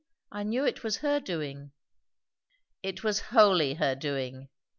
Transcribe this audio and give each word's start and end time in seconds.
I 0.31 0.41
knew 0.41 0.65
it 0.65 0.83
was 0.83 0.97
her 1.05 1.19
doing." 1.19 1.73
"It 2.81 3.03
was 3.03 3.19
wholly 3.29 3.75
her 3.75 3.93
doing. 3.93 4.49